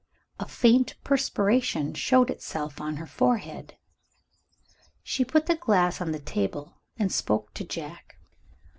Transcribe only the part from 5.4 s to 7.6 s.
the glass on the table, and spoke